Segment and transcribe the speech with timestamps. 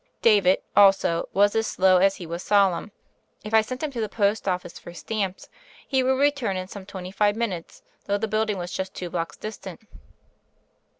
[0.23, 2.91] David, also, was as slow as he was solemn.
[3.43, 5.47] If I sent him to the post office for stamps,
[5.87, 9.37] he would return in some twenty five minutes, though the building was just two blocks
[9.37, 9.81] distant.